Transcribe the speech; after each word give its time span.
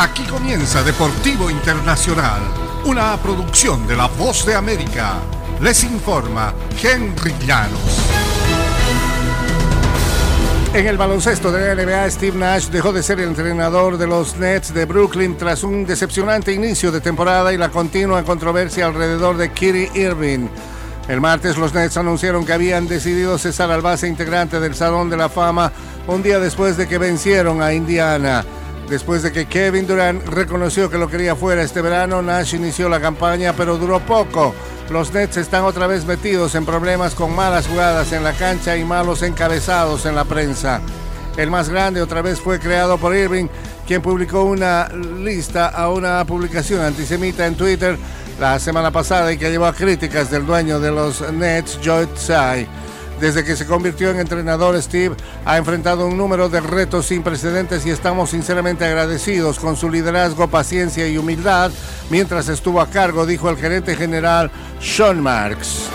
Aquí 0.00 0.22
comienza 0.22 0.82
Deportivo 0.82 1.50
Internacional, 1.50 2.40
una 2.86 3.18
producción 3.18 3.86
de 3.86 3.94
La 3.94 4.06
Voz 4.06 4.46
de 4.46 4.54
América. 4.54 5.16
Les 5.60 5.84
informa 5.84 6.54
Henry 6.82 7.34
Llanos. 7.46 8.00
En 10.72 10.86
el 10.86 10.96
baloncesto 10.96 11.52
de 11.52 11.74
la 11.74 11.84
NBA, 11.84 12.10
Steve 12.12 12.38
Nash 12.38 12.68
dejó 12.68 12.94
de 12.94 13.02
ser 13.02 13.20
el 13.20 13.28
entrenador 13.28 13.98
de 13.98 14.06
los 14.06 14.38
Nets 14.38 14.72
de 14.72 14.86
Brooklyn 14.86 15.36
tras 15.36 15.64
un 15.64 15.84
decepcionante 15.84 16.50
inicio 16.50 16.90
de 16.90 17.02
temporada 17.02 17.52
y 17.52 17.58
la 17.58 17.68
continua 17.68 18.24
controversia 18.24 18.86
alrededor 18.86 19.36
de 19.36 19.52
Kyrie 19.52 19.90
Irving. 19.92 20.48
El 21.08 21.20
martes 21.20 21.58
los 21.58 21.74
Nets 21.74 21.98
anunciaron 21.98 22.46
que 22.46 22.54
habían 22.54 22.88
decidido 22.88 23.36
cesar 23.36 23.70
al 23.70 23.82
base 23.82 24.08
integrante 24.08 24.60
del 24.60 24.74
Salón 24.74 25.10
de 25.10 25.18
la 25.18 25.28
Fama 25.28 25.70
un 26.06 26.22
día 26.22 26.40
después 26.40 26.78
de 26.78 26.88
que 26.88 26.96
vencieron 26.96 27.60
a 27.60 27.74
Indiana. 27.74 28.46
Después 28.90 29.22
de 29.22 29.30
que 29.30 29.46
Kevin 29.46 29.86
Durant 29.86 30.26
reconoció 30.26 30.90
que 30.90 30.98
lo 30.98 31.08
quería 31.08 31.36
fuera 31.36 31.62
este 31.62 31.80
verano, 31.80 32.22
Nash 32.22 32.54
inició 32.54 32.88
la 32.88 33.00
campaña, 33.00 33.52
pero 33.52 33.78
duró 33.78 34.00
poco. 34.00 34.52
Los 34.90 35.12
Nets 35.14 35.36
están 35.36 35.62
otra 35.62 35.86
vez 35.86 36.04
metidos 36.04 36.56
en 36.56 36.66
problemas 36.66 37.14
con 37.14 37.32
malas 37.32 37.68
jugadas 37.68 38.10
en 38.10 38.24
la 38.24 38.32
cancha 38.32 38.76
y 38.76 38.84
malos 38.84 39.22
encabezados 39.22 40.06
en 40.06 40.16
la 40.16 40.24
prensa. 40.24 40.80
El 41.36 41.52
más 41.52 41.68
grande 41.68 42.02
otra 42.02 42.20
vez 42.20 42.40
fue 42.40 42.58
creado 42.58 42.98
por 42.98 43.14
Irving, 43.14 43.46
quien 43.86 44.02
publicó 44.02 44.42
una 44.42 44.88
lista 44.88 45.68
a 45.68 45.88
una 45.88 46.24
publicación 46.24 46.80
antisemita 46.80 47.46
en 47.46 47.54
Twitter 47.54 47.96
la 48.40 48.58
semana 48.58 48.90
pasada 48.90 49.32
y 49.32 49.38
que 49.38 49.52
llevó 49.52 49.66
a 49.66 49.72
críticas 49.72 50.32
del 50.32 50.44
dueño 50.44 50.80
de 50.80 50.90
los 50.90 51.20
Nets, 51.32 51.78
Joe 51.84 52.08
Tsai. 52.08 52.66
Desde 53.20 53.44
que 53.44 53.54
se 53.54 53.66
convirtió 53.66 54.10
en 54.10 54.18
entrenador, 54.18 54.80
Steve 54.80 55.14
ha 55.44 55.58
enfrentado 55.58 56.06
un 56.06 56.16
número 56.16 56.48
de 56.48 56.60
retos 56.60 57.04
sin 57.04 57.22
precedentes 57.22 57.84
y 57.84 57.90
estamos 57.90 58.30
sinceramente 58.30 58.86
agradecidos 58.86 59.58
con 59.58 59.76
su 59.76 59.90
liderazgo, 59.90 60.48
paciencia 60.48 61.06
y 61.06 61.18
humildad 61.18 61.70
mientras 62.08 62.48
estuvo 62.48 62.80
a 62.80 62.88
cargo, 62.88 63.26
dijo 63.26 63.50
el 63.50 63.58
gerente 63.58 63.94
general 63.94 64.50
Sean 64.80 65.20
Marks. 65.20 65.90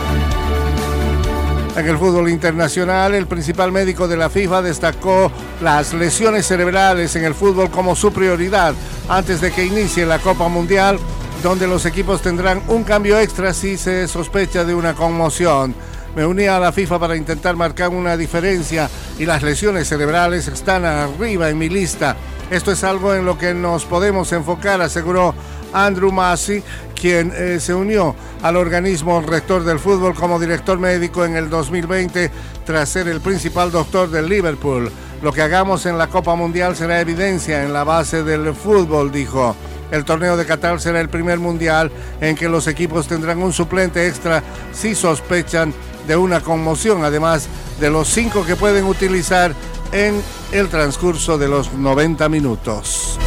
En 1.75 1.87
el 1.87 1.97
fútbol 1.97 2.29
internacional, 2.29 3.15
el 3.15 3.25
principal 3.25 3.71
médico 3.71 4.07
de 4.07 4.17
la 4.17 4.29
FIFA 4.29 4.61
destacó 4.61 5.31
las 5.61 5.95
lesiones 5.95 6.45
cerebrales 6.45 7.15
en 7.15 7.25
el 7.25 7.33
fútbol 7.33 7.71
como 7.71 7.95
su 7.95 8.13
prioridad 8.13 8.75
antes 9.09 9.41
de 9.41 9.51
que 9.51 9.65
inicie 9.65 10.05
la 10.05 10.19
Copa 10.19 10.47
Mundial, 10.47 10.99
donde 11.41 11.65
los 11.65 11.87
equipos 11.87 12.21
tendrán 12.21 12.61
un 12.67 12.83
cambio 12.83 13.19
extra 13.19 13.51
si 13.51 13.77
se 13.77 14.07
sospecha 14.07 14.63
de 14.63 14.75
una 14.75 14.93
conmoción. 14.93 15.73
Me 16.16 16.25
uní 16.25 16.45
a 16.45 16.59
la 16.59 16.71
FIFA 16.71 16.97
para 16.97 17.17
intentar 17.17 17.58
marcar 17.58 17.89
una 17.89 18.16
diferencia 18.16 18.89
y 19.19 19.25
las 19.25 19.44
lesiones 19.44 19.89
cerebrales 19.89 20.47
están 20.47 20.85
arriba 20.85 21.49
en 21.49 21.57
mi 21.57 21.67
lista. 21.67 22.16
Esto 22.49 22.72
es 22.72 22.85
algo 22.85 23.13
en 23.13 23.25
lo 23.25 23.38
que 23.38 23.53
nos 23.53 23.83
podemos 23.83 24.31
enfocar, 24.31 24.81
aseguró 24.81 25.35
Andrew 25.73 26.13
Massey, 26.13 26.63
quien 26.99 27.33
eh, 27.35 27.59
se 27.59 27.73
unió 27.73 28.16
al 28.41 28.55
organismo 28.55 29.19
rector 29.22 29.66
del 29.66 29.77
fútbol 29.77 30.16
como 30.16 30.39
director 30.39 30.80
médico 30.80 31.25
en 31.25 31.35
el 31.35 31.49
2020 31.49 32.31
tras 32.66 32.88
ser 32.88 33.09
el 33.09 33.19
principal 33.19 33.69
doctor 33.69 34.09
del 34.09 34.29
Liverpool. 34.29 34.89
Lo 35.22 35.33
que 35.33 35.41
hagamos 35.41 35.85
en 35.85 35.97
la 35.97 36.07
Copa 36.07 36.35
Mundial 36.35 36.77
será 36.77 37.02
evidencia 37.02 37.63
en 37.63 37.73
la 37.73 37.83
base 37.83 38.23
del 38.23 38.55
fútbol, 38.55 39.11
dijo. 39.11 39.53
El 39.91 40.05
torneo 40.05 40.35
de 40.38 40.45
Qatar 40.45 40.79
será 40.79 41.00
el 41.00 41.09
primer 41.09 41.39
mundial 41.39 41.91
en 42.22 42.35
que 42.35 42.50
los 42.50 42.67
equipos 42.67 43.07
tendrán 43.07 43.41
un 43.41 43.53
suplente 43.53 44.07
extra 44.07 44.41
si 44.73 44.95
sospechan 44.95 45.73
de 46.07 46.15
una 46.15 46.41
conmoción, 46.41 47.03
además 47.03 47.47
de 47.79 47.89
los 47.89 48.07
cinco 48.07 48.45
que 48.45 48.55
pueden 48.55 48.85
utilizar 48.85 49.53
en 49.91 50.21
el 50.51 50.69
transcurso 50.69 51.37
de 51.37 51.47
los 51.47 51.73
90 51.73 52.27
minutos. 52.29 53.17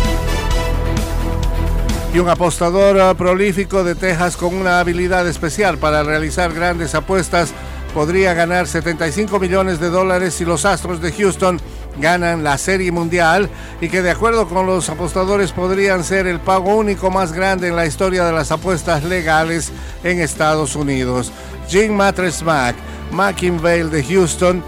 Y 2.15 2.19
un 2.19 2.29
apostador 2.29 3.17
prolífico 3.17 3.85
de 3.85 3.95
Texas 3.95 4.37
con 4.37 4.55
una 4.55 4.81
habilidad 4.81 5.29
especial 5.29 5.79
para 5.79 6.03
realizar 6.03 6.53
grandes 6.53 6.95
apuestas 6.95 7.53
podría 7.95 8.35
ganar 8.35 8.67
75 8.67 9.39
millones 9.39 9.81
de 9.81 9.91
dólares 9.91 10.35
si 10.35 10.45
los 10.45 10.65
Astros 10.65 11.01
de 11.01 11.13
Houston 11.13 11.61
ganan 12.01 12.45
la 12.45 12.59
Serie 12.59 12.93
Mundial 12.93 13.49
y 13.81 13.89
que 13.89 14.03
de 14.03 14.11
acuerdo 14.11 14.49
con 14.49 14.67
los 14.67 14.89
apostadores 14.89 15.53
podrían 15.53 16.05
ser 16.05 16.27
el 16.27 16.41
pago 16.41 16.77
único 16.77 17.11
más 17.11 17.33
grande 17.33 17.69
en 17.69 17.77
la 17.77 17.87
historia 17.87 18.25
de 18.25 18.33
las 18.33 18.53
apuestas 18.53 19.05
legales 19.05 19.73
en 20.05 20.21
Estados 20.21 20.77
Unidos. 20.77 21.33
Jim 21.69 21.95
Mattress-Mack, 21.95 22.77
Vale 23.11 23.85
de 23.85 24.05
Houston, 24.05 24.63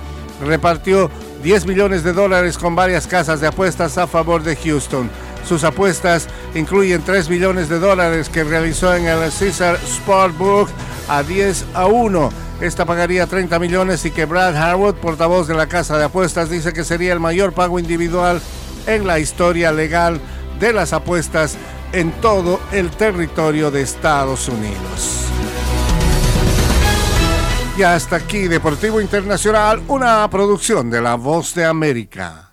repartió 0.45 1.11
10 1.43 1.67
millones 1.67 2.05
de 2.05 2.13
dólares 2.13 2.59
con 2.59 2.75
varias 2.75 3.07
casas 3.07 3.41
de 3.41 3.47
apuestas 3.47 3.97
a 3.99 4.07
favor 4.07 4.43
de 4.43 4.57
Houston. 4.57 5.11
Sus 5.47 5.65
apuestas 5.65 6.29
incluyen 6.55 7.03
3 7.03 7.31
millones 7.31 7.69
de 7.69 7.79
dólares 7.79 8.29
que 8.29 8.45
realizó 8.45 8.95
en 8.95 9.07
el 9.07 9.31
Caesar 9.33 9.79
Sportbook 9.87 10.69
a 11.09 11.23
10 11.23 11.65
a 11.75 11.87
1. 11.87 12.31
Esta 12.61 12.85
pagaría 12.85 13.27
30 13.27 13.59
millones 13.59 14.05
y 14.05 14.11
que 14.11 14.27
Brad 14.27 14.55
Harwood, 14.55 14.97
portavoz 14.97 15.49
de 15.49 15.55
la 15.55 15.67
casa 15.67 15.97
de 15.97 16.05
apuestas, 16.05 16.51
dice 16.51 16.75
que 16.75 16.85
sería 16.85 17.15
el 17.15 17.21
mayor 17.21 17.55
pago 17.55 17.79
individual 17.79 18.43
en 18.87 19.07
la 19.07 19.19
historia 19.19 19.73
legal 19.73 20.21
de 20.59 20.75
las 20.75 20.93
apuestas 20.93 21.57
en 21.93 22.13
todo 22.21 22.61
el 22.71 22.91
territorio 22.91 23.71
de 23.71 23.81
Estados 23.81 24.49
Unidos. 24.49 25.25
Y 27.79 27.83
hasta 27.83 28.17
aquí 28.17 28.47
Deportivo 28.47 29.01
Internacional, 29.01 29.83
una 29.89 30.29
producción 30.29 30.91
de 30.91 31.01
La 31.01 31.15
Voz 31.15 31.55
de 31.55 31.65
América. 31.65 32.50